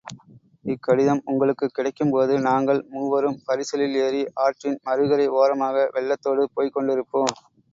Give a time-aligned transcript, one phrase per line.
[0.65, 7.33] இக்கடிதம் உங்களுக்குக் கிடைக்கும்போது நாங்கள் மூவரும் பரிசலில் ஏறி ஆற்றின் மறுகரை ஓரமாக வெள்ளத்தோடு போய்க் கொண்டிருப்போம்.